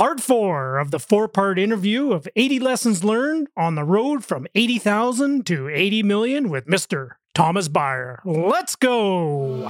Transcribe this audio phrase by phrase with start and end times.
[0.00, 4.46] part four of the four part interview of 80 lessons learned on the road from
[4.54, 7.16] 80,000 to 80 million with Mr.
[7.34, 8.18] Thomas Beyer.
[8.24, 9.60] Let's go.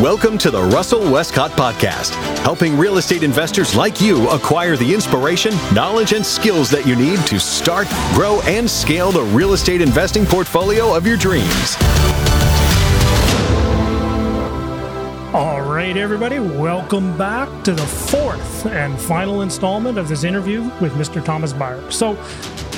[0.00, 2.10] Welcome to the Russell Westcott Podcast,
[2.44, 7.18] helping real estate investors like you acquire the inspiration, knowledge, and skills that you need
[7.26, 11.76] to start, grow, and scale the real estate investing portfolio of your dreams.
[15.32, 20.92] All right, everybody, welcome back to the fourth and final installment of this interview with
[20.94, 21.24] Mr.
[21.24, 21.88] Thomas Beyer.
[21.88, 22.14] So,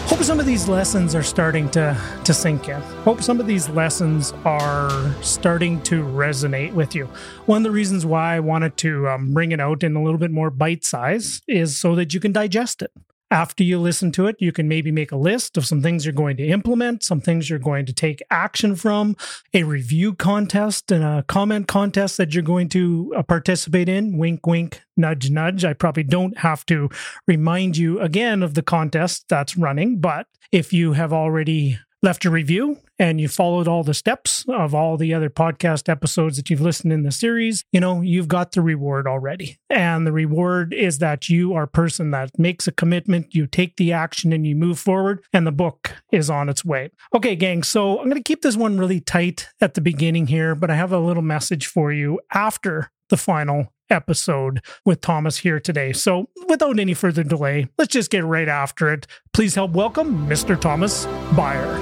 [0.04, 2.78] hope some of these lessons are starting to, to sink in.
[3.04, 7.06] Hope some of these lessons are starting to resonate with you.
[7.46, 10.18] One of the reasons why I wanted to um, bring it out in a little
[10.18, 12.92] bit more bite size is so that you can digest it
[13.32, 16.12] after you listen to it, you can maybe make a list of some things you're
[16.12, 19.16] going to implement, some things you're going to take action from,
[19.54, 24.18] a review contest and a comment contest that you're going to uh, participate in.
[24.18, 25.64] Wink, wink, nudge, nudge.
[25.64, 26.90] I probably don't have to
[27.26, 32.30] remind you again of the contest that's running, but if you have already left a
[32.30, 36.60] review and you followed all the steps of all the other podcast episodes that you've
[36.60, 39.58] listened in the series, you know, you've got the reward already.
[39.70, 43.76] And the reward is that you are a person that makes a commitment, you take
[43.76, 46.90] the action and you move forward, and the book is on its way.
[47.14, 50.54] Okay, gang, so I'm going to keep this one really tight at the beginning here,
[50.54, 55.60] but I have a little message for you after the final episode with Thomas here
[55.60, 55.92] today.
[55.92, 59.06] So, without any further delay, let's just get right after it.
[59.32, 60.60] Please help welcome Mr.
[60.60, 61.78] Thomas Beyer.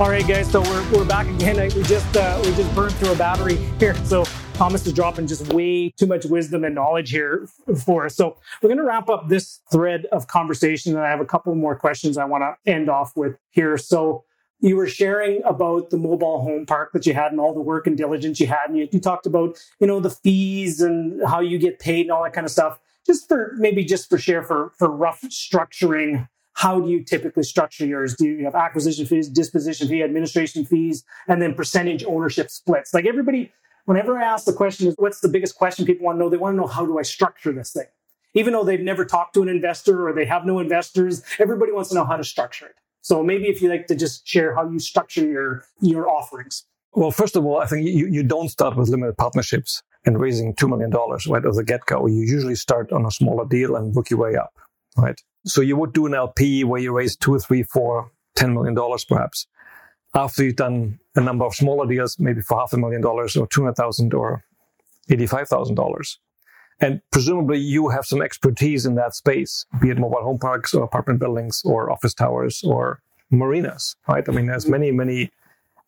[0.00, 0.50] All right, guys.
[0.50, 1.56] So we're, we're back again.
[1.76, 3.94] We just uh, we just burned through a battery here.
[4.06, 7.46] So Thomas is dropping just way too much wisdom and knowledge here
[7.84, 8.16] for us.
[8.16, 11.54] So we're going to wrap up this thread of conversation, and I have a couple
[11.54, 13.76] more questions I want to end off with here.
[13.76, 14.24] So
[14.60, 17.86] you were sharing about the mobile home park that you had and all the work
[17.86, 18.68] and diligence you had.
[18.68, 22.10] And you, you, talked about you know the fees and how you get paid and
[22.10, 22.78] all that kind of stuff.
[23.06, 27.86] Just for maybe just for share for for rough structuring how do you typically structure
[27.86, 28.14] yours?
[28.14, 32.92] Do you have acquisition fees disposition fee administration fees and then percentage ownership splits?
[32.92, 33.52] Like everybody
[33.86, 36.28] whenever i ask the question is what's the biggest question people want to know?
[36.28, 37.86] They want to know how do i structure this thing?
[38.34, 41.88] Even though they've never talked to an investor or they have no investors everybody wants
[41.90, 44.68] to know how to structure it so maybe if you like to just share how
[44.68, 46.64] you structure your your offerings.
[46.92, 50.54] Well, first of all, I think you, you don't start with limited partnerships and raising
[50.54, 52.06] $2 million right at the get go.
[52.06, 54.52] You usually start on a smaller deal and work your way up,
[54.96, 55.20] right?
[55.44, 58.76] So you would do an LP where you raise two, three, four, $10 million
[59.08, 59.46] perhaps.
[60.14, 63.46] After you've done a number of smaller deals, maybe for half a million dollars or
[63.46, 64.42] 200,000 or
[65.08, 66.16] $85,000.
[66.80, 70.82] And presumably you have some expertise in that space, be it mobile home parks or
[70.82, 74.26] apartment buildings or office towers or marinas, right?
[74.26, 75.30] I mean, there's many, many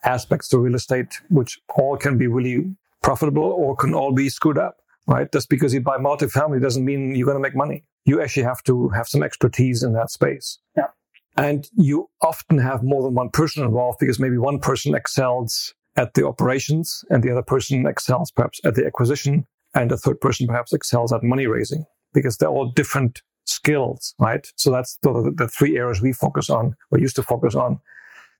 [0.04, 4.58] aspects to real estate, which all can be really profitable or can all be screwed
[4.58, 4.76] up,
[5.06, 5.30] right?
[5.32, 7.84] Just because you buy multifamily doesn't mean you're going to make money.
[8.04, 10.58] You actually have to have some expertise in that space.
[10.76, 10.88] Yeah.
[11.36, 16.14] And you often have more than one person involved because maybe one person excels at
[16.14, 20.46] the operations and the other person excels perhaps at the acquisition and a third person
[20.46, 24.46] perhaps excels at money raising because they're all different skills, right?
[24.56, 27.80] So that's the, the three areas we focus on or used to focus on.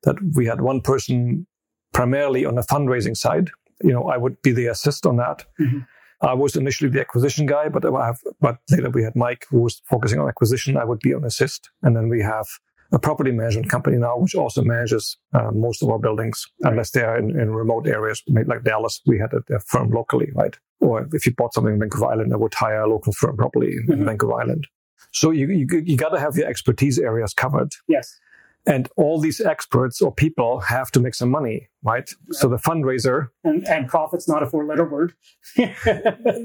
[0.04, 1.46] That we had one person
[1.92, 3.50] primarily on the fundraising side.
[3.82, 5.44] You know, I would be the assist on that.
[5.60, 5.78] Mm-hmm.
[6.22, 9.60] I was initially the acquisition guy, but I have, but later we had Mike who
[9.60, 10.76] was focusing on acquisition.
[10.76, 12.46] I would be on assist, and then we have
[12.92, 16.72] a property management company now, which also manages uh, most of our buildings, right.
[16.72, 19.00] unless they are in, in, remote areas, like Dallas.
[19.06, 20.54] We had a, a, firm locally, right?
[20.80, 23.68] Or if you bought something in Vancouver Island, I would hire a local firm probably
[23.68, 23.92] in, mm-hmm.
[23.92, 24.66] in Vancouver Island.
[25.12, 27.72] So you you, you got to have your expertise areas covered.
[27.88, 28.18] Yes.
[28.64, 32.08] And all these experts or people have to make some money, right?
[32.30, 35.14] So the fundraiser and, and profit's not a four-letter word.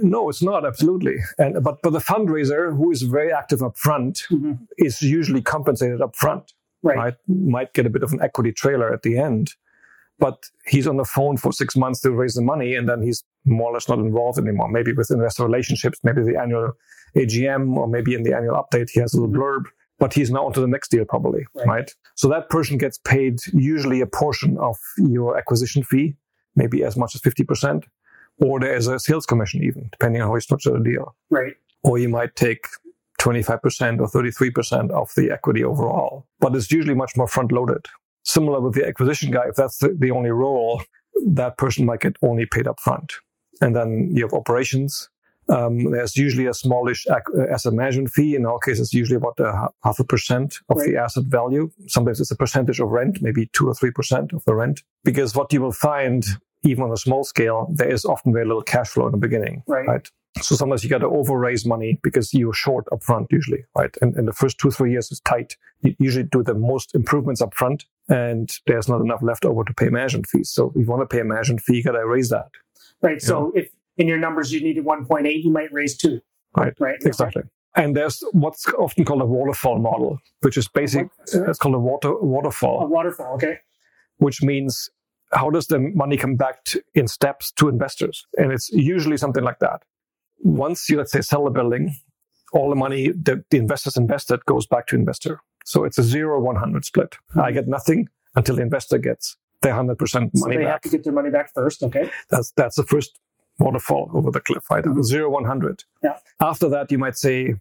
[0.02, 1.18] no, it's not absolutely.
[1.38, 4.54] And but but the fundraiser, who is very active up front, mm-hmm.
[4.80, 6.54] is usually compensated up front.
[6.82, 6.98] Right.
[6.98, 7.14] right.
[7.28, 9.54] Might get a bit of an equity trailer at the end,
[10.20, 13.24] but he's on the phone for six months to raise the money, and then he's
[13.46, 14.70] more or less not involved anymore.
[14.70, 16.74] Maybe with investor relationships, maybe the annual
[17.16, 19.66] AGM, or maybe in the annual update, he has a little blurb
[20.00, 21.68] but he's now onto the next deal probably, right.
[21.68, 21.96] right.
[22.16, 26.16] So that person gets paid usually a portion of your acquisition fee,
[26.56, 27.84] maybe as much as 50%,
[28.40, 31.16] or there is a sales commission even, depending on how you structure the deal.
[31.30, 31.54] Right.
[31.84, 32.68] Or you might take
[33.20, 37.86] 25% or 33% of the equity overall, but it's usually much more front loaded.
[38.24, 40.84] Similar with the acquisition guy, if that's the, the only role,
[41.26, 43.14] that person might get only paid up front.
[43.62, 45.10] And then you have operations,
[45.50, 47.20] um, there's usually a smallish uh,
[47.52, 48.36] asset management fee.
[48.36, 50.92] In our case, it's usually about a half a percent of right.
[50.92, 51.72] the asset value.
[51.88, 54.84] Sometimes it's a percentage of rent, maybe two or three percent of the rent.
[55.04, 56.26] Because what you will find
[56.64, 59.64] even on a small scale, there is often very little cash flow in the beginning,
[59.68, 59.88] Right.
[59.88, 60.10] right?
[60.42, 63.96] So sometimes you got to over raise money because you're short upfront usually, right?
[64.02, 65.56] And, and the first two, three years is tight.
[65.82, 69.90] You usually do the most improvements upfront and there's not enough left over to pay
[69.90, 70.52] management fees.
[70.52, 72.50] So if you want to pay a management fee, you got to raise that.
[73.02, 73.22] Right.
[73.22, 76.22] So if in your numbers you needed 1.8, you might raise two.
[76.56, 76.74] Right.
[76.80, 76.98] Right.
[77.06, 77.44] Exactly.
[77.76, 81.08] And there's what's often called a waterfall model, which is basic.
[81.34, 82.82] It's called a water waterfall.
[82.82, 83.36] A waterfall.
[83.36, 83.60] Okay.
[84.18, 84.90] which means
[85.34, 88.26] how does the money come back to, in steps to investors?
[88.38, 89.84] And it's usually something like that.
[90.40, 91.96] Once you let's say sell a building,
[92.54, 95.42] all the money that the investors invested goes back to investor.
[95.66, 97.18] So it's a zero zero one hundred split.
[97.34, 97.42] Hmm.
[97.42, 100.90] I get nothing until the investor gets their hundred percent So money they have to
[100.90, 101.84] get their money back first.
[101.84, 102.10] Okay.
[102.30, 103.20] That's that's the first
[103.60, 104.84] waterfall over the cliff, right?
[104.84, 105.02] Mm-hmm.
[105.04, 105.84] Zero one hundred.
[106.04, 106.18] Yeah.
[106.40, 107.56] After that, you might say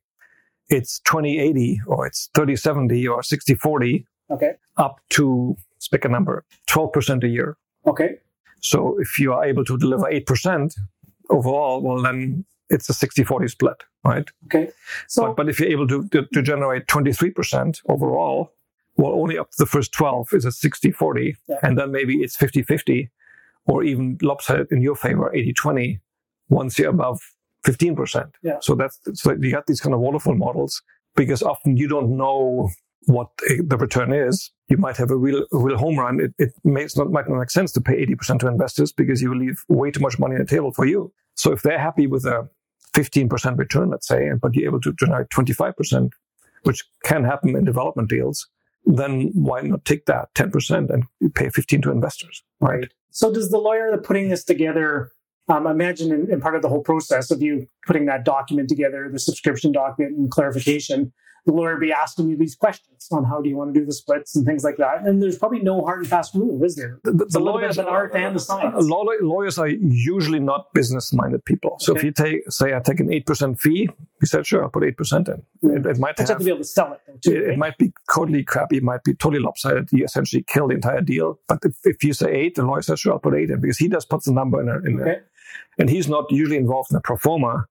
[0.68, 4.52] it's twenty eighty or it's thirty seventy or sixty forty Okay.
[4.76, 7.56] up to let's pick a number twelve percent a year.
[7.86, 8.16] Okay.
[8.60, 10.74] So if you are able to deliver eight percent
[11.30, 14.28] overall, well then it's a 60-40 split, right?
[14.46, 14.70] Okay.
[15.06, 18.50] So but, but if you're able to, to, to generate 23% overall,
[18.96, 21.56] well, only up to the first 12 is a 60-40, Yeah.
[21.62, 23.08] and then maybe it's 50-50,
[23.66, 26.00] or even lopsided in your favor, 80-20,
[26.48, 27.20] once you're above
[27.66, 28.30] 15%.
[28.42, 28.58] Yeah.
[28.60, 30.82] So that's so you got these kind of waterfall models
[31.16, 32.70] because often you don't know
[33.06, 34.50] what the return is.
[34.68, 36.20] You might have a real a real home run.
[36.20, 39.34] It, it makes not might not make sense to pay 80% to investors because you
[39.34, 41.12] leave way too much money on the table for you.
[41.34, 42.48] So if they're happy with a
[42.94, 46.10] 15% return, let's say, but you're able to generate 25%,
[46.62, 48.48] which can happen in development deals,
[48.86, 52.90] then why not take that 10% and pay 15 to investors, right?
[53.16, 55.10] So does the lawyer putting this together,
[55.48, 59.08] um, imagine in, in part of the whole process of you putting that document together,
[59.10, 61.14] the subscription document and clarification,
[61.46, 63.92] the lawyer be asking you these questions on how do you want to do the
[63.92, 65.02] splits and things like that.
[65.06, 66.98] And there's probably no hard and fast rule, is there?
[67.04, 68.74] The, the It's a little bit of an art and a science.
[68.88, 71.76] law- lawyers are usually not business-minded people.
[71.78, 73.88] So if you take, say, I take an eight percent fee,
[74.20, 75.42] you said, sure, I'll put eight percent in.
[75.70, 77.36] It, it might have have, to be able to sell it though, too.
[77.36, 79.88] it, it might be totally crappy, it might be totally lopsided.
[79.92, 81.38] You essentially kill the entire deal.
[81.46, 83.78] But if, if you say eight, the lawyer says, sure, I'll put eight in because
[83.78, 85.10] he just puts the number in, a, in Okay.
[85.10, 87.66] a, and he's not usually involved in a pro forma.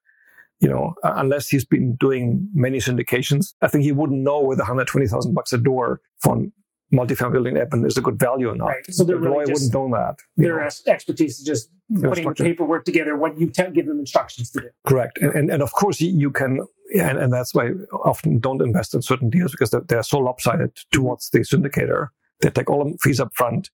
[0.60, 5.34] You know, unless he's been doing many syndications, I think he wouldn't know whether 120,000
[5.34, 6.54] bucks a door from
[6.94, 8.68] multifamily building in Edmonton is a good value or not.
[8.68, 8.94] Right.
[8.94, 10.18] So they're the really lawyer just- wouldn't know that.
[10.38, 10.70] Their know.
[10.88, 12.44] expertise is just putting structure.
[12.44, 14.70] paperwork together, what you tell give them instructions to do.
[14.88, 15.18] Correct.
[15.20, 16.62] And, and, and of course, you, you can,
[16.96, 20.20] and, and that's why I often don't invest in certain deals because they're, they're so
[20.20, 22.10] lopsided towards the syndicator.
[22.42, 23.70] They take all the fees up front.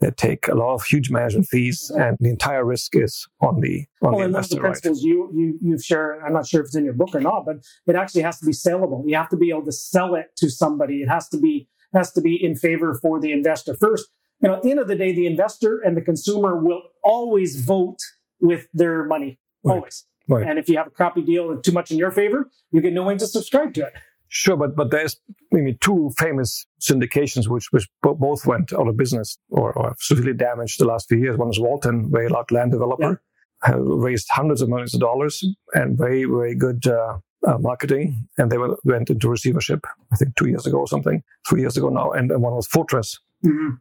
[0.00, 3.86] They take a lot of huge management fees, and the entire risk is on the
[4.02, 4.70] on the oh, and one of the investor, right?
[4.72, 7.46] principles you you you've shared, I'm not sure if it's in your book or not,
[7.46, 7.56] but
[7.86, 9.02] it actually has to be saleable.
[9.06, 10.96] You have to be able to sell it to somebody.
[10.96, 14.08] It has to be has to be in favor for the investor first.
[14.42, 17.64] You know, at the end of the day, the investor and the consumer will always
[17.64, 17.98] vote
[18.40, 19.76] with their money, Right.
[19.76, 20.04] always.
[20.28, 20.46] Right.
[20.46, 22.92] And if you have a crappy deal and too much in your favor, you get
[22.92, 23.94] no one to subscribe to it.
[24.28, 25.16] Sure, but but there's
[25.52, 30.34] maybe two famous syndications which which bo- both went out of business or, or severely
[30.34, 31.38] damaged the last few years.
[31.38, 33.20] One is Walton, very large land developer,
[33.62, 35.44] have raised hundreds of millions of dollars
[35.74, 39.86] and very very good uh, uh, marketing, and they were, went into receivership.
[40.12, 42.66] I think two years ago or something, three years ago now, and, and one was
[42.66, 43.18] Fortress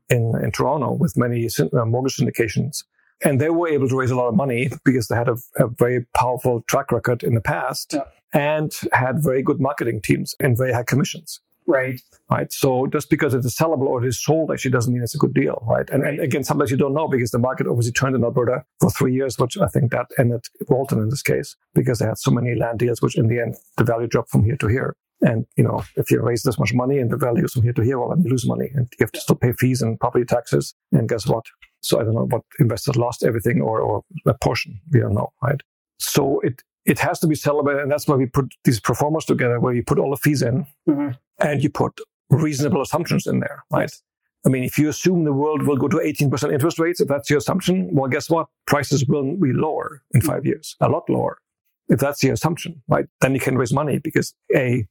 [0.09, 2.83] in in Toronto with many syn- uh, mortgage syndications.
[3.23, 5.67] And they were able to raise a lot of money because they had a, a
[5.67, 8.03] very powerful track record in the past Yeah.
[8.33, 11.39] and had very good marketing teams and very high commissions.
[11.67, 11.99] Right.
[12.29, 12.51] Right.
[12.53, 15.17] So just because it is sellable or it is sold actually doesn't mean it's a
[15.17, 15.63] good deal.
[15.67, 15.89] Right.
[15.89, 18.91] And, and again, sometimes you don't know because the market obviously turned in Alberta for
[18.91, 22.29] three years, which I think that ended Walton in this case because they had so
[22.29, 24.95] many land deals, which in the end, the value dropped from here to here.
[25.21, 27.73] And, you know, if you raise this much money and the value is from here
[27.73, 29.99] to here, well, then you lose money and you have to still pay fees and
[29.99, 30.75] property taxes.
[30.91, 31.45] And guess what?
[31.85, 34.79] So I don't know what investors lost everything or, or a portion.
[34.91, 35.31] We don't know.
[35.43, 35.61] Right.
[35.99, 39.25] So it, it has to be celebrated, And that's why we put these pro formas
[39.25, 41.17] together where you put all the fees in Mhm.
[41.39, 41.93] and you put
[42.29, 43.91] reasonable assumptions in there, right?
[44.45, 47.29] I mean, if you assume the world will go to 18% interest rates, if that's
[47.29, 48.47] your assumption, well, guess what?
[48.67, 51.37] Prices will be lower in five years, a lot lower.
[51.89, 53.05] If that's your assumption, right?
[53.21, 54.87] Then you can raise money because A,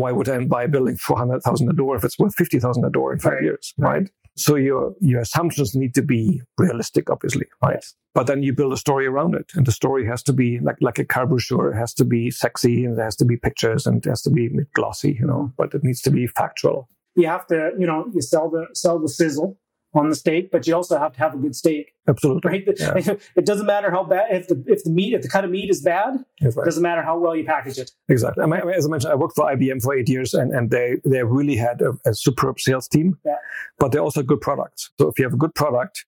[0.00, 2.90] why would I buy a building for 100,000 a door if it's worth 50,000 a
[2.90, 3.42] door in five Right.
[3.44, 4.10] years, right?
[4.38, 7.84] So your, your assumptions need to be realistic, obviously, right?
[8.14, 9.50] But then you build a story around it.
[9.54, 11.72] And the story has to be like, like a car brochure.
[11.72, 14.30] It has to be sexy and there has to be pictures and it has to
[14.30, 16.88] be glossy, you know, but it needs to be factual.
[17.16, 19.58] You have to, you know, you sell the sell the sizzle
[19.94, 22.50] on the steak, but you also have to have a good steak, Absolutely.
[22.50, 22.68] right?
[22.78, 23.14] Yeah.
[23.36, 25.70] It doesn't matter how bad if the if the meat if the cut of meat
[25.70, 27.90] is bad, That's it doesn't matter how well you package it.
[28.08, 28.42] Exactly.
[28.44, 30.96] I mean, as I mentioned, I worked for IBM for eight years, and, and they
[31.04, 33.36] they really had a, a superb sales team, Yeah.
[33.78, 34.90] but they also good products.
[34.98, 36.04] So if you have a good product,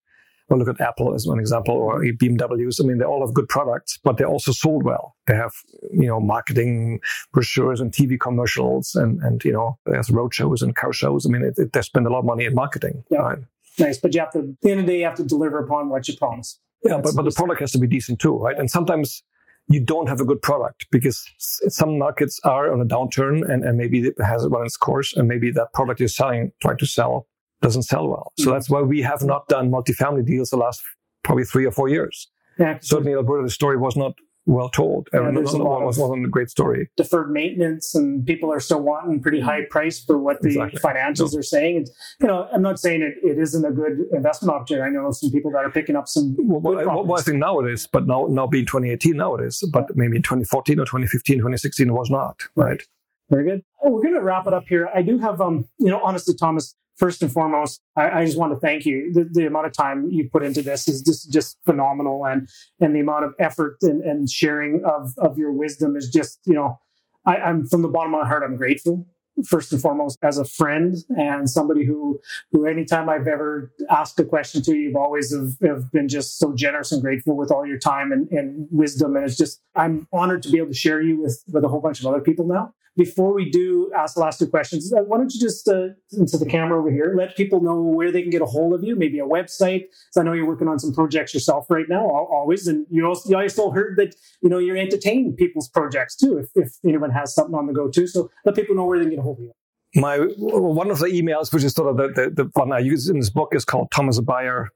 [0.50, 2.80] Well, look at Apple as one example, or BMWs.
[2.82, 5.04] I mean, they all have good products, but they're also sold well.
[5.28, 5.54] They have,
[6.02, 7.00] you know, marketing
[7.32, 11.24] brochures and TV commercials, and and you know, there's road shows and car shows.
[11.24, 13.04] I mean, it, it, they spend a lot of money in marketing.
[13.10, 13.18] Yeah.
[13.28, 13.38] Right?
[13.78, 14.40] Nice, but you have to.
[14.40, 16.58] At the end of the day, you have to deliver upon what you promise.
[16.84, 18.58] Yeah, but, but the product has to be decent too, right?
[18.58, 19.22] And sometimes
[19.68, 23.78] you don't have a good product because some markets are on a downturn and, and
[23.78, 27.28] maybe it has run its course and maybe that product you're selling, trying to sell
[27.62, 28.32] doesn't sell well.
[28.38, 28.52] So mm-hmm.
[28.54, 30.82] that's why we have not done multifamily deals the last
[31.22, 32.28] probably three or four years.
[32.58, 34.14] Yeah, Certainly, Alberta, the story was not
[34.46, 35.08] well told.
[35.12, 36.90] Yeah, and there's a lot was, wasn't a great story.
[36.96, 40.80] Deferred maintenance, and people are still wanting pretty high price for what the exactly.
[40.80, 41.76] financials are saying.
[41.78, 41.88] And,
[42.20, 44.84] you know, I'm not saying it, it isn't a good investment opportunity.
[44.84, 46.36] I know some people that are picking up some.
[46.38, 49.44] Well, well, well I think now it is, but now, now being 2018, now it
[49.44, 49.62] is.
[49.72, 52.42] But maybe in 2014 or 2015, 2016, it was not.
[52.54, 52.82] Right.
[53.28, 53.62] Very good.
[53.82, 54.88] Oh, we're going to wrap it up here.
[54.94, 58.52] I do have, um, you know, honestly, Thomas, first and foremost, I, I, just want
[58.52, 59.10] to thank you.
[59.12, 62.94] The, the, amount of time you put into this is just just phenomenal, and and
[62.94, 66.78] the amount of effort and, and sharing of of your wisdom is just you know,
[67.24, 69.06] I, I'm from the bottom of my heart, I'm grateful.
[69.46, 72.20] First and foremost, as a friend and somebody who,
[72.52, 76.36] who anytime I've ever asked a question to, you you've always have, have been just
[76.36, 79.16] so generous and grateful with all your time and, and wisdom.
[79.16, 81.80] And it's just, I'm honored to be able to share you with, with a whole
[81.80, 85.16] bunch of other people now before we do ask the last two questions, uh, why
[85.16, 88.30] don't you just uh, into the camera over here, let people know where they can
[88.30, 89.84] get a hold of you, maybe a website.
[90.10, 93.34] So I know you're working on some projects yourself right now, always, and you also
[93.34, 96.36] also heard that you know you're entertaining people's projects too.
[96.36, 99.06] If, if anyone has something on the go too, so let people know where they
[99.06, 99.52] can get a hold of you.
[99.94, 103.08] My one of the emails, which is sort of the, the, the one I use
[103.08, 104.68] in this book, is called Thomas Beyer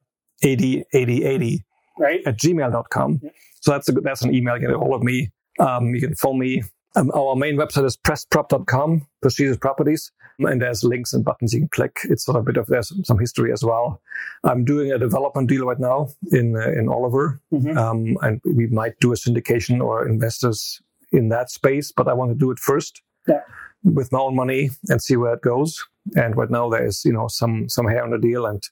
[0.42, 1.62] 808080
[1.98, 3.20] right at gmail.com.
[3.22, 3.30] Yeah.
[3.60, 4.58] So that's a, that's an email.
[4.58, 5.30] Get a hold of me.
[5.60, 6.62] Um, you can phone me
[6.96, 11.68] um, our main website is pressprop.com, prestigious properties, and there's links and buttons you can
[11.68, 11.98] click.
[12.04, 14.00] It's sort of a bit of there's some history as well.
[14.44, 17.76] I'm doing a development deal right now in uh, in Oliver, mm-hmm.
[17.76, 20.80] um, and we might do a syndication or investors
[21.12, 23.40] in that space, but I want to do it first yeah.
[23.84, 25.84] with my own money and see where it goes.
[26.16, 28.62] And right now there is you know some some hair on the deal, and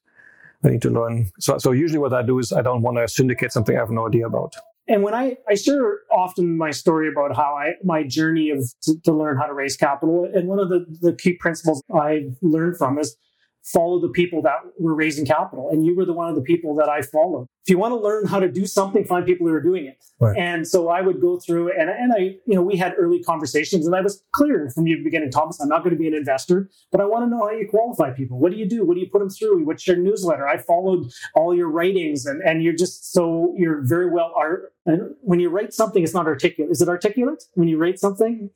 [0.65, 1.31] I need to learn.
[1.41, 3.91] So so usually what I do is I don't want to syndicate something I have
[3.91, 4.55] no idea about.
[4.89, 9.01] And when I, I share often my story about how I, my journey of to,
[9.05, 10.29] to learn how to raise capital.
[10.35, 13.17] And one of the, the key principles I've learned from is
[13.63, 15.71] follow the people that were raising capital.
[15.71, 17.47] And you were the one of the people that I followed.
[17.65, 20.05] If you want to learn how to do something, find people who are doing it.
[20.19, 20.37] Right.
[20.37, 23.87] And so I would go through and, and I, you know, we had early conversations
[23.87, 26.69] and I was clear from the beginning, Thomas, I'm not going to be an investor,
[26.91, 28.39] but I want to know how you qualify people.
[28.39, 28.85] What do you do?
[28.85, 29.65] What do you put them through?
[29.65, 30.47] What's your newsletter?
[30.47, 34.73] I followed all your writings and, and you're just so, you're very well art.
[34.85, 36.73] And when you write something, it's not articulate.
[36.73, 38.51] Is it articulate when you write something?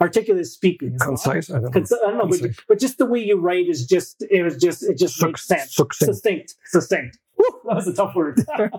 [0.00, 0.98] Articulate speaking.
[0.98, 1.50] Concise.
[1.50, 4.24] I don't know, I don't know but, but, just the way you write is just
[4.30, 5.74] it was just it just makes sense.
[5.74, 6.14] Succinct.
[6.14, 6.54] Succinct.
[6.66, 7.18] Succinct.
[7.36, 8.38] Woo, that was a tough word.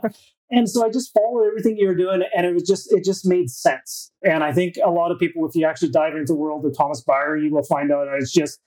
[0.52, 3.26] and so I just followed everything you were doing, and it was just it just
[3.26, 4.12] made sense.
[4.24, 6.76] And I think a lot of people, if you actually dive into the world of
[6.76, 8.60] Thomas Beyer, you will find out it's just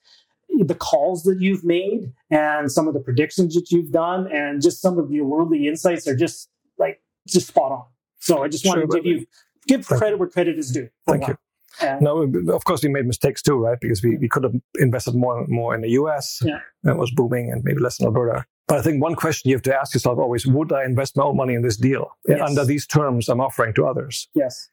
[0.49, 4.81] the calls that you've made and some of the predictions that you've done and just
[4.81, 7.83] some of your worldly insights are just like just spot on.
[8.19, 9.25] So I just want sure, to give you
[9.67, 10.89] give credit where credit is due.
[11.05, 11.37] Thank you.
[11.81, 11.97] Yeah.
[12.01, 12.21] No,
[12.53, 13.79] of course we made mistakes too, right?
[13.79, 16.41] Because we, we could have invested more more in the US.
[16.43, 16.59] Yeah.
[16.83, 18.45] It was booming and maybe less in Alberta.
[18.67, 21.23] But I think one question you have to ask yourself always, would I invest my
[21.23, 22.41] own money in this deal yes.
[22.41, 24.27] under these terms I'm offering to others?
[24.33, 24.69] Yes.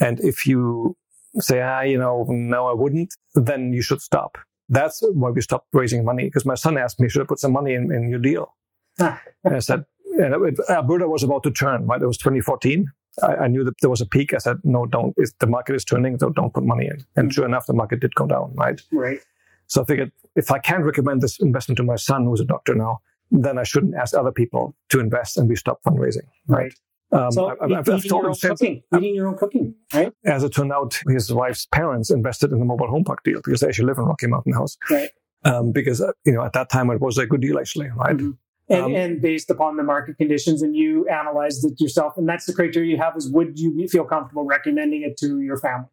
[0.00, 0.96] And if you
[1.40, 4.38] say, ah, you know, no, I wouldn't, then you should stop.
[4.68, 6.24] That's why we stopped raising money.
[6.24, 8.54] Because my son asked me, should I put some money in, in your deal?
[8.98, 9.84] and I said,
[10.18, 12.00] and it, Alberta was about to turn, right?
[12.00, 12.90] It was 2014.
[13.22, 14.34] I, I, knew that there was a peak.
[14.34, 15.14] I said, no, don't.
[15.38, 17.04] the market is turning, so don't put money in.
[17.16, 17.28] And mm-hmm.
[17.30, 18.80] sure enough, the market did go down, right?
[18.92, 19.20] Right.
[19.66, 22.74] So I figured if I can't recommend this investment to my son, who's a doctor
[22.74, 26.72] now, then I shouldn't ask other people to invest and we stop fundraising, right?
[27.12, 27.22] right.
[27.24, 30.12] Um, so I, have told him since, cooking, eating your own cooking, right?
[30.24, 33.60] As it turned out, his wife's parents invested in the mobile home park deal because
[33.60, 34.76] they actually live in Rocky Mountain House.
[34.90, 35.10] Right.
[35.44, 38.16] Um, because uh, you know at that time it was a good deal actually, right?
[38.16, 38.30] Mm-hmm
[38.68, 42.46] and, um, and based upon the market conditions and you analyzed it yourself and that's
[42.46, 45.86] the criteria you have is would you feel comfortable recommending it to your family?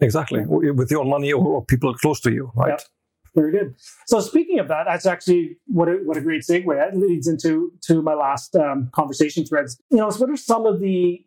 [0.00, 0.44] Exactly.
[0.46, 2.70] With your money or people close to you right?
[2.70, 2.82] Yep.
[3.34, 3.74] very good.
[4.06, 7.72] So speaking of that that's actually what a, what a great segue that leads into
[7.82, 9.80] to my last um, conversation threads.
[9.90, 11.24] You know so what are some of the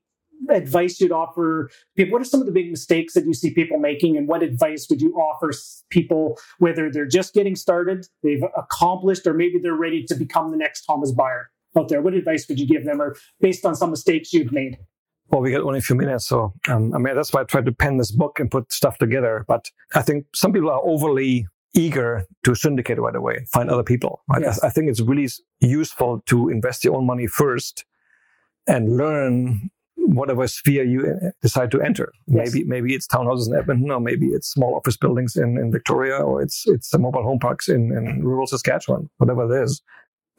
[0.50, 2.14] advice you'd offer people?
[2.14, 4.88] What are some of the big mistakes that you see people making, and what advice
[4.90, 5.52] would you offer
[5.90, 10.58] people, whether they're just getting started, they've accomplished, or maybe they're ready to become the
[10.58, 12.02] next Thomas Beyer out there?
[12.02, 14.78] What advice would you give them, or based on some mistakes you've made?
[15.30, 17.66] Well, we got only a few minutes, so um, I mean that's why I tried
[17.66, 19.46] to pen this book and put stuff together.
[19.48, 24.24] But I think some people are overly eager to syndicate right away find other people.
[24.28, 24.42] Right?
[24.42, 24.62] Yes.
[24.62, 25.30] I, I think it's really
[25.62, 27.86] useful to invest your own money first
[28.68, 29.70] and learn
[30.14, 32.12] whatever sphere you uh, decide to enter.
[32.28, 32.54] Yes.
[32.54, 36.18] Maybe maybe it's townhouses in Edmonton, or maybe it's small office buildings in, in Victoria,
[36.18, 39.82] or it's it's the mobile home parks in, in rural Saskatchewan, whatever it is.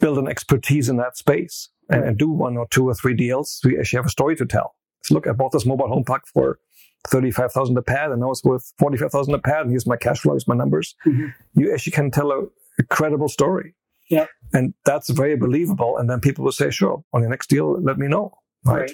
[0.01, 3.59] Build an expertise in that space and, and do one or two or three deals.
[3.61, 4.75] So you actually have a story to tell.
[5.05, 6.59] So look, I bought this mobile home park for
[7.09, 9.63] thirty-five thousand a pad, and now it's worth forty-five thousand a pad.
[9.63, 10.95] And here's my cash flow, here's my numbers.
[11.07, 11.33] Mhm.
[11.55, 12.43] You actually can tell a,
[12.79, 13.75] a credible story.
[14.11, 14.27] Yeah.
[14.53, 15.97] And that's very believable.
[15.97, 18.37] And then people will say, sure, on your next deal, let me know.
[18.65, 18.93] Right.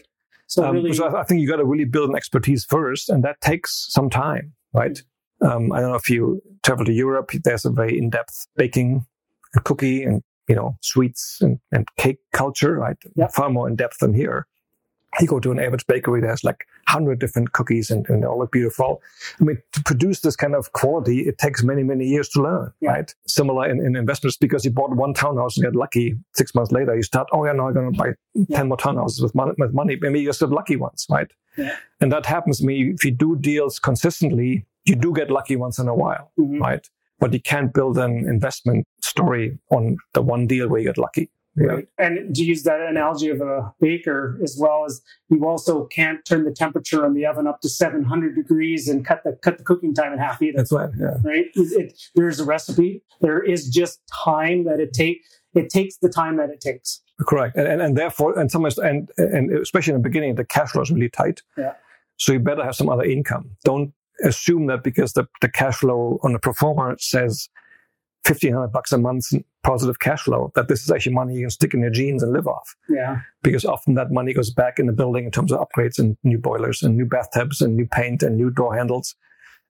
[0.49, 3.23] So Um, really, I I think you got to really build an expertise first, and
[3.23, 5.01] that takes some time, right?
[5.43, 7.31] Um, I don't know if you travel to Europe.
[7.45, 9.07] There's a very in-depth baking,
[9.55, 12.97] and cookie, and you know sweets and, and cake culture, right?
[13.15, 13.33] Yep.
[13.33, 14.47] Far more in depth than here.
[15.21, 18.39] You go to an average bakery, there's like hundred different cookies, and, and they all
[18.39, 19.03] look beautiful.
[19.41, 22.73] I mean, to produce this kind of quality, it takes many, many years to learn,
[22.81, 22.91] Yeah.
[22.93, 23.15] right?
[23.27, 26.17] Similar in, in investments, because you bought one townhouse and got lucky.
[26.35, 28.57] Six months later, you start, oh yeah, now I'm going to buy Yeah.
[28.59, 29.97] 10 more townhouses with money, with money.
[30.01, 31.31] Maybe you're still lucky ones, right?
[31.57, 31.77] Yeah.
[32.01, 32.91] And that happens to me.
[32.95, 36.61] If you do deals consistently, you do get lucky once in a while, Mhm.
[36.61, 36.89] right?
[37.21, 41.31] But you can't build an investment story on the one deal where you get lucky.
[41.67, 41.89] Right.
[41.99, 46.45] And to use that analogy of a baker as well as you also can't turn
[46.45, 49.95] the temperature on the oven up to 700 degrees and cut the cut the cooking
[49.95, 50.59] time in half either.
[50.59, 50.91] That's right.
[50.99, 51.15] Yeah.
[51.25, 51.47] Right.
[51.55, 53.03] It, it- there's a recipe.
[53.21, 55.23] There is just time that it take.
[55.55, 57.01] It takes the time that it takes.
[57.21, 57.57] Correct.
[57.57, 60.83] And, and, and therefore, and sometimes, and, and especially in the beginning, the cash flow
[60.83, 61.43] is really tight.
[61.57, 61.73] Yeah.
[62.17, 63.51] So you better have some other income.
[63.65, 67.49] Don't assume that because the, the cash flow on the pro forma says
[68.29, 69.27] 1500 bucks a month
[69.65, 72.33] positive cash flow, that this is actually money you can stick in your jeans and
[72.33, 72.75] live off.
[72.89, 73.21] Yeah.
[73.43, 76.39] Because often that money goes back in the building in terms of upgrades and new
[76.39, 79.15] boilers and new bathtubs and new paint and new door handles.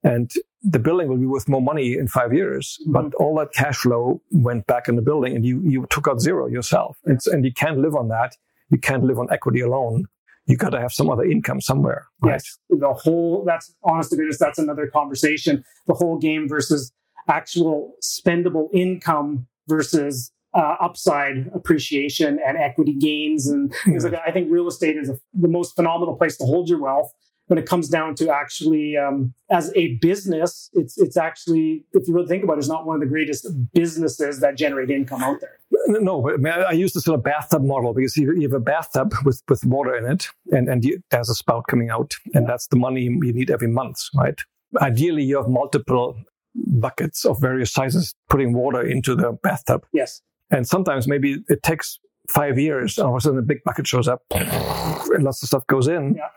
[0.05, 0.31] And
[0.63, 2.93] the building will be worth more money in five years, mm-hmm.
[2.93, 6.21] but all that cash flow went back in the building and you, you took out
[6.21, 6.99] zero yourself.
[7.05, 8.37] It's, and you can't live on that.
[8.71, 10.07] You can't live on equity alone.
[10.47, 12.07] You got to have some other income somewhere.
[12.23, 12.33] Right?
[12.33, 12.59] Yes.
[12.71, 13.45] The whole.
[13.45, 14.39] That's honest to goodness.
[14.39, 15.63] That's another conversation.
[15.87, 16.91] The whole game versus
[17.29, 24.23] actual spendable income versus uh, upside appreciation and equity gains and things like that.
[24.27, 27.13] I think real estate is a, the most phenomenal place to hold your wealth
[27.49, 30.71] when it comes down to actually um, as a business.
[30.73, 33.47] It's it's actually if you really think about it, it's not one of the greatest
[33.73, 35.59] businesses that generate income out there.
[35.87, 39.15] No, but I, use this sort of bathtub model because you, you have a bathtub
[39.25, 42.67] with, with water in it and, and you, there's a spout coming out and that's
[42.67, 44.39] the money you need every month, right?
[44.81, 46.19] Ideally, you have multiple
[46.67, 49.85] buckets of various sizes putting water into the bathtub.
[49.93, 50.23] Yes.
[50.51, 53.87] And sometimes maybe it takes five years and all of a sudden a big bucket
[53.87, 56.29] shows up and lots of stuff goes in Yeah.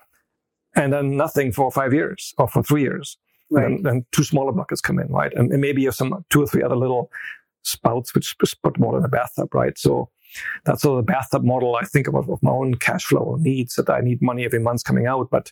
[0.76, 3.18] and then nothing for five years or for three years.
[3.50, 3.66] Right.
[3.66, 5.34] And then two smaller buckets come in, right?
[5.36, 7.12] And, and maybe you have some two or three other little
[7.64, 9.78] spouts which put water in the bathtub, right?
[9.78, 10.10] So
[10.64, 13.76] that's sort of the bathtub model I think about of my own cash flow needs
[13.76, 15.30] that I need money every month coming out.
[15.30, 15.52] But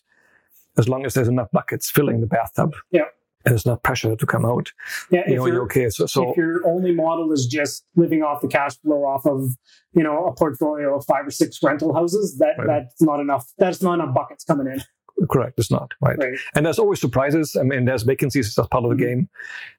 [0.78, 3.04] as long as there's enough buckets filling the bathtub, Yeah.
[3.45, 4.71] And there's not pressure to come out,
[5.12, 5.21] Yeah.
[5.28, 5.89] you if know, you're- okay.
[5.89, 9.49] So, so if your only model is just living off the cash flow off of
[9.93, 12.67] you know a portfolio of five or six rental houses that Right.
[12.67, 14.82] that's not enough that's not enough buckets coming in
[15.30, 16.17] correct, it's not right.
[16.17, 17.58] right And there's always surprises.
[17.60, 18.99] I mean, there's vacancies as part of the Mhm.
[19.08, 19.30] game.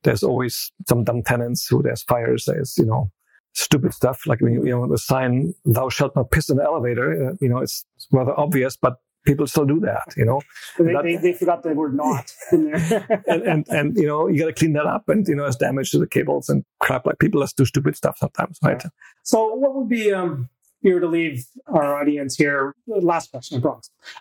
[0.02, 2.44] There's always some dumb tenants who there's fires.
[2.46, 3.10] There's, you know,
[3.54, 6.62] stupid stuff like, when you you know, the sign, thou shalt not piss in the
[6.64, 7.30] elevator.
[7.30, 10.40] Uh, you know, it's rather obvious, but people still do that, you know,
[10.78, 14.28] they, That- they, they forgot the word not in there and, and, and, you know,
[14.28, 16.64] you got to clean that up and, you know, there's damage to the cables and
[16.80, 17.06] crap.
[17.06, 18.82] Like people just do stupid stuff sometimes, right?
[19.22, 20.48] so what would be um
[20.82, 22.74] you were to leave our audience here.
[22.86, 23.74] Last question i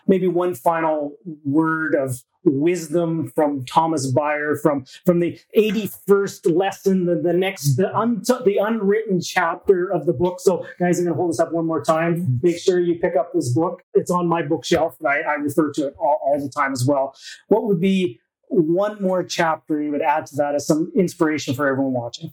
[0.06, 7.16] maybe one final word of wisdom from thomas Beyer from from the 81st lesson the,
[7.16, 10.40] the next the, un, the unwritten chapter of the book.
[10.40, 12.40] So guys i'm going to hold this up one more time.
[12.42, 13.82] Make sure you pick up this book.
[13.94, 16.84] It's on my bookshelf and i, I refer to it all, all the time as
[16.86, 17.14] well.
[17.48, 21.68] What would be one more chapter you would add to that as some inspiration for
[21.68, 22.32] everyone watching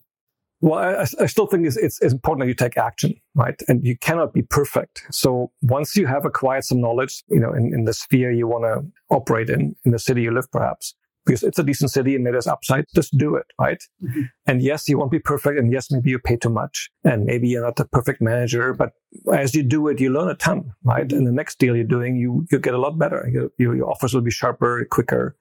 [0.61, 3.61] Well, I, I still think it's, it's, it's important that you take action, right?
[3.67, 5.03] And you cannot be perfect.
[5.11, 8.63] So once you have acquired some knowledge, you know, in, in the sphere you want
[8.63, 10.95] to operate in, in the city you live, perhaps,
[11.27, 13.83] because it's a decent city and there's upside, just do it, right?
[14.03, 14.29] Mhm.
[14.47, 15.59] And yes, you won't be perfect.
[15.59, 18.93] And yes, maybe you pay too much and maybe you're not the perfect manager, but
[19.33, 21.11] as you do it, you learn a ton, right?
[21.11, 23.29] And the next deal you're doing, you, you get a lot better.
[23.59, 25.35] Your offers will be sharper, quicker.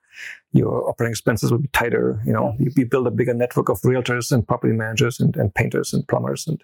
[0.51, 2.21] Your operating expenses will be tighter.
[2.25, 5.53] You know, you, you build a bigger network of realtors and property managers and, and
[5.53, 6.63] painters and plumbers and,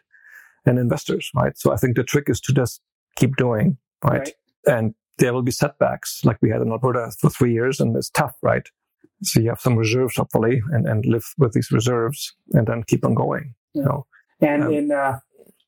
[0.65, 1.57] and investors, right?
[1.57, 2.81] So I think the trick is to just
[3.15, 4.19] keep doing, right?
[4.19, 4.33] Right.
[4.65, 8.09] And there will be setbacks like we had in Alberta for three years and it's
[8.09, 8.67] tough, right?
[9.21, 13.05] So you have some reserves, hopefully, and, and live with these reserves and then keep
[13.05, 13.55] on going.
[13.73, 13.81] Yeah.
[13.81, 14.05] You know?
[14.41, 15.19] And um, in, uh,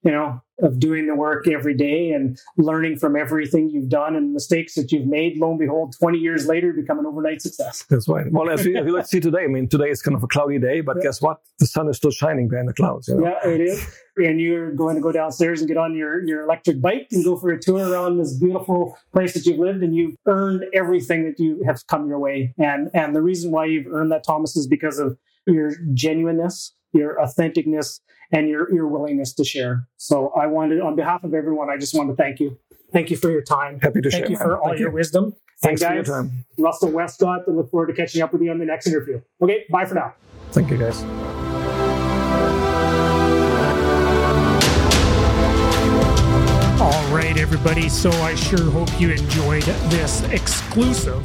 [0.05, 4.33] you know, of doing the work every day and learning from everything you've done and
[4.33, 5.35] mistakes that you've made.
[5.37, 7.83] Lo and behold, 20 years later, become an overnight success.
[7.89, 8.31] That's right.
[8.31, 10.81] Well, as you, let's see today, I mean, today is kind of a cloudy day,
[10.81, 11.03] but yeah.
[11.03, 11.39] guess what?
[11.57, 13.07] The sun is still shining behind the clouds.
[13.07, 13.27] You know?
[13.27, 13.99] Yeah, it is.
[14.17, 17.35] And you're going to go downstairs and get on your, your electric bike and go
[17.35, 21.39] for a tour around this beautiful place that you've lived, and you've earned everything that
[21.39, 22.53] you have come your way.
[22.57, 27.17] And and the reason why you've earned that, Thomas, is because of your genuineness, your
[27.19, 27.99] authenticness,
[28.31, 29.87] and your, your willingness to share.
[29.97, 32.57] So I wanted, on behalf of everyone, I just want to thank you.
[32.91, 33.79] Thank you for your time.
[33.79, 34.27] Happy to thank share.
[34.27, 35.35] Thank you for all your wisdom.
[35.61, 36.45] Thanks and guys, for your time.
[36.57, 39.21] Russell Westcott, I look forward to catching up with you on the next interview.
[39.41, 40.13] Okay, bye for now.
[40.51, 41.03] Thank you, guys.
[46.81, 47.89] All right, everybody.
[47.89, 51.23] So I sure hope you enjoyed this exclusive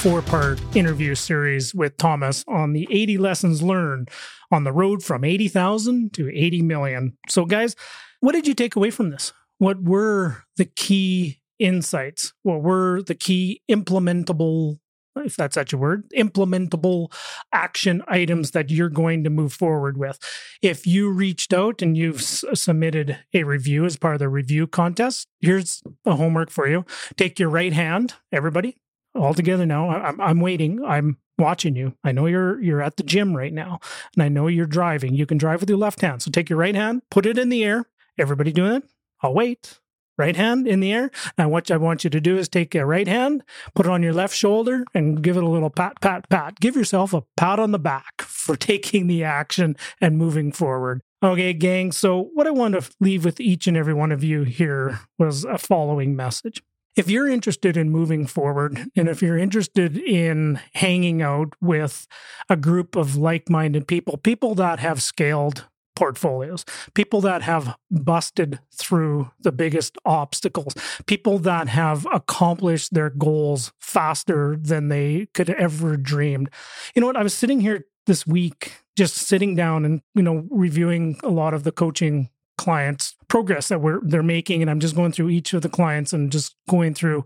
[0.00, 4.08] four part interview series with Thomas on the 80 lessons learned
[4.50, 7.18] on the road from 80,000 to 80 million.
[7.28, 7.76] So, guys,
[8.20, 9.34] what did you take away from this?
[9.58, 12.32] What were the key insights?
[12.44, 14.78] What were the key implementable,
[15.16, 17.12] if that's such a word, implementable
[17.52, 20.18] action items that you're going to move forward with?
[20.62, 24.66] If you reached out and you've s- submitted a review as part of the review
[24.66, 26.86] contest, here's a homework for you.
[27.18, 28.78] Take your right hand, everybody,
[29.14, 29.90] all together now.
[29.90, 30.84] I'm, I'm waiting.
[30.84, 31.94] I'm watching you.
[32.04, 33.80] I know you're you're at the gym right now,
[34.14, 35.14] and I know you're driving.
[35.14, 36.22] You can drive with your left hand.
[36.22, 37.86] So take your right hand, put it in the air.
[38.18, 38.84] Everybody doing it?
[39.22, 39.78] I'll wait.
[40.18, 41.10] Right hand in the air.
[41.38, 43.42] And what I want you to do is take your right hand,
[43.74, 46.60] put it on your left shoulder, and give it a little pat, pat, pat.
[46.60, 51.00] Give yourself a pat on the back for taking the action and moving forward.
[51.22, 51.90] Okay, gang.
[51.92, 55.44] So, what I want to leave with each and every one of you here was
[55.44, 56.62] a following message
[56.96, 62.06] if you're interested in moving forward and if you're interested in hanging out with
[62.48, 68.58] a group of like minded people, people that have scaled portfolios, people that have busted
[68.72, 70.74] through the biggest obstacles,
[71.06, 76.48] people that have accomplished their goals faster than they could ever dreamed.
[76.94, 77.16] You know what?
[77.16, 81.54] I was sitting here this week just sitting down and you know reviewing a lot
[81.54, 82.28] of the coaching
[82.60, 86.12] clients progress that we're they're making and i'm just going through each of the clients
[86.12, 87.24] and just going through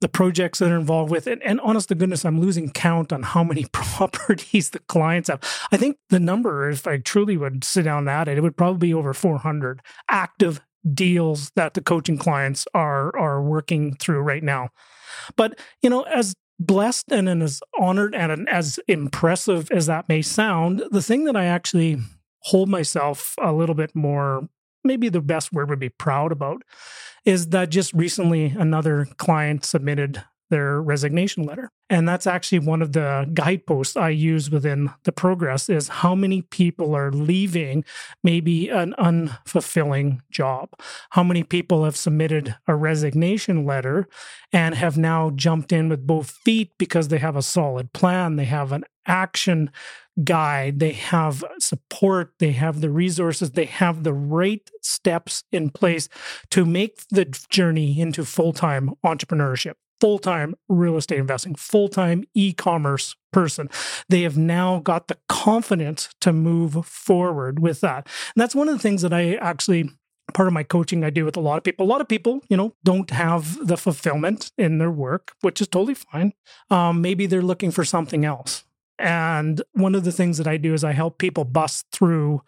[0.00, 1.38] the projects that are involved with it.
[1.44, 5.40] And honest to goodness i'm losing count on how many properties the clients have.
[5.70, 8.88] I think the number if i truly would sit down at it it would probably
[8.88, 10.60] be over 400 active
[10.92, 14.70] deals that the coaching clients are are working through right now.
[15.36, 20.82] But you know as blessed and as honored and as impressive as that may sound
[20.92, 21.98] the thing that i actually
[22.42, 24.48] hold myself a little bit more
[24.84, 26.62] maybe the best word would be proud about
[27.24, 31.70] is that just recently another client submitted their resignation letter.
[31.88, 36.42] And that's actually one of the guideposts I use within the progress is how many
[36.42, 37.84] people are leaving
[38.22, 40.68] maybe an unfulfilling job.
[41.10, 44.06] How many people have submitted a resignation letter
[44.52, 48.44] and have now jumped in with both feet because they have a solid plan, they
[48.44, 49.70] have an action
[50.24, 56.08] guide, they have support, they have the resources, they have the right steps in place
[56.50, 62.24] to make the journey into full time entrepreneurship, full time real estate investing, full time
[62.34, 63.68] e commerce person.
[64.08, 68.06] They have now got the confidence to move forward with that.
[68.34, 69.90] And that's one of the things that I actually
[70.34, 71.84] part of my coaching I do with a lot of people.
[71.84, 75.68] A lot of people, you know, don't have the fulfillment in their work, which is
[75.68, 76.32] totally fine.
[76.70, 78.64] Um, maybe they're looking for something else.
[79.02, 82.42] And one of the things that I do is I help people bust through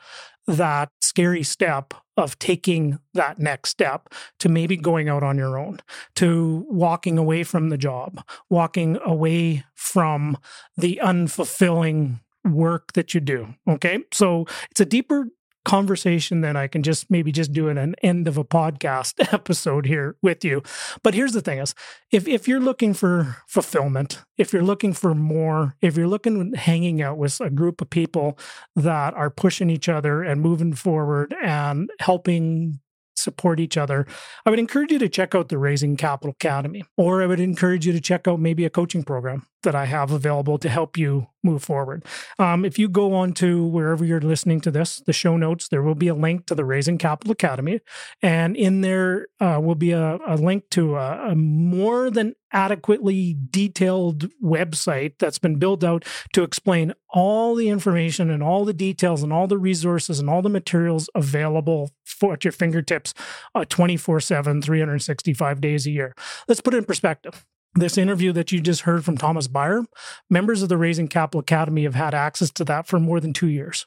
[0.47, 5.81] that scary step of taking that next step to maybe going out on your own,
[6.15, 10.39] to walking away from the job, walking away from
[10.77, 13.49] the unfulfilling work that you do.
[13.69, 14.05] Okay.
[14.13, 15.27] So it's a deeper
[15.65, 20.17] conversation that I can just maybe just do an end of a podcast episode here
[20.23, 20.63] with you.
[21.03, 21.75] But here's the thing is
[22.11, 27.03] if if you're looking for fulfillment, if you're looking for more, if you're looking hanging
[27.03, 28.39] out with a group of people
[28.77, 32.81] that are pushing each other and moving forward and helping
[33.17, 34.07] support each other,
[34.45, 37.87] I would encourage you to check out the Raising Capital Academy, or I would encourage
[37.87, 41.29] you to check out maybe a coaching program that I have available to help you
[41.45, 42.05] move forward.
[42.39, 45.83] Um, if you go on to wherever you're listening to this, the show notes, there
[45.83, 47.81] will be a link to the Raising Capital Academy.
[48.23, 53.37] And in there uh, will be a, a link to a, a, more than adequately
[53.51, 59.23] detailed website that's been built out to explain all the information and all the details
[59.23, 63.13] and all the resources and all the materials available for at your fingertips
[63.55, 66.15] uh, 24 7, 365 days a year.
[66.49, 69.83] Let's put it in perspective this interview that you just heard from Thomas Beyer,
[70.31, 73.49] members of the Raising Capital Academy have had access to that for more than two
[73.49, 73.87] years.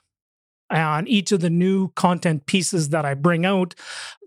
[0.69, 3.73] And each of the new content pieces that I bring out,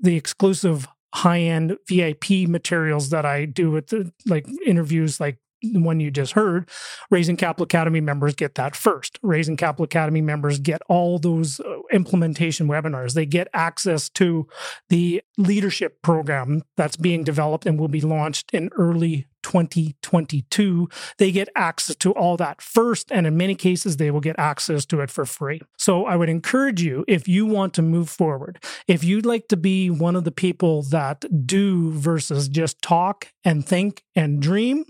[0.01, 5.79] the exclusive high end VIP materials that I do with the like interviews like the
[5.79, 6.69] one you just heard,
[7.11, 9.19] Raising Capital Academy members get that first.
[9.23, 13.15] Raising Capital Academy members get all those uh, implementation webinars.
[13.15, 14.47] They get access to
[14.89, 20.89] the leadership program that's being developed and will be launched in early 2022.
[21.19, 24.85] They get access to all that first, and in many cases, they will get access
[24.87, 25.61] to it for free.
[25.79, 29.57] So I would encourage you, if you want to move forward, if you'd like to
[29.57, 34.85] be one of the people that do versus just talk and think and dream,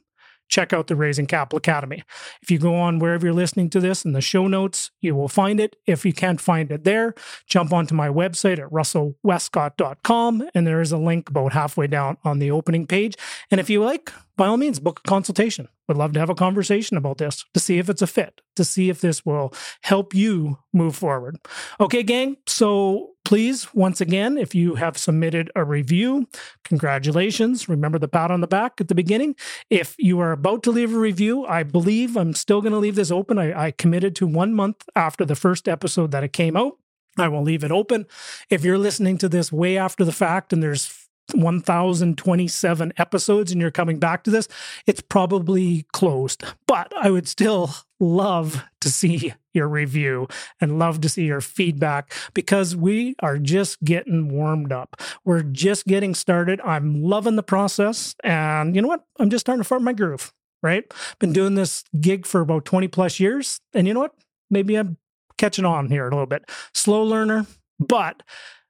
[0.51, 2.03] check out the Raising Capital Academy.
[2.43, 5.29] If you go on wherever you're listening to this in the show notes, you will
[5.29, 5.77] find it.
[5.87, 7.15] If you can't find it there,
[7.47, 12.41] jump onto my website at russellwestcott.com and there is a link about halfway down on
[12.41, 13.15] the opening page.
[13.51, 15.69] And if you like, by all means, book a consultation.
[15.89, 18.65] Would love to have a conversation about this to see if it's a fit, to
[18.65, 21.39] see if this will help you move forward.
[21.81, 22.37] Okay, gang.
[22.47, 26.27] So please, once again, if you have submitted a review,
[26.65, 27.69] congratulations.
[27.69, 29.37] Remember the pat on the back at the beginning.
[29.69, 32.97] If you are about to leave a review, I believe I'm still going to leave
[32.97, 33.39] this open.
[33.39, 36.79] I, I committed to one month after the first episode that it came out.
[37.19, 38.07] I will leave it open.
[38.49, 43.71] If you're listening to this way after the fact and there's 1027 episodes and you're
[43.71, 44.49] coming back to this,
[44.87, 46.45] it's probably closed.
[46.67, 50.29] But I would still love to see your review
[50.61, 55.01] and love to see your feedback because we are just getting warmed up.
[55.25, 56.61] We're just getting started.
[56.63, 58.15] I'm loving the process.
[58.23, 59.05] And you know what?
[59.19, 60.33] I'm just starting to find my groove,
[60.63, 60.85] right?
[61.19, 63.61] Been doing this gig for about 20 plus years.
[63.75, 64.15] And you know what?
[64.51, 64.97] Maybe I'm
[65.39, 66.51] catching on here a little bit.
[66.75, 67.47] Slow learner,
[67.79, 68.23] but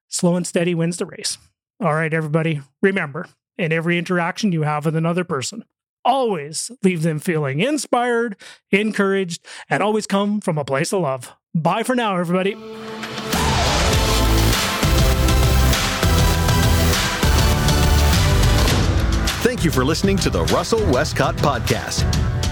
[0.09, 1.39] slow and steady wins the race.
[1.83, 5.65] All right, everybody, remember in every interaction you have with another person,
[6.05, 8.37] always leave them feeling inspired,
[8.71, 11.35] encouraged, and always come from a place of love.
[11.55, 12.57] Bye for now, everybody.
[19.43, 22.30] Thank you for listening to the Russell Westcott Podcast.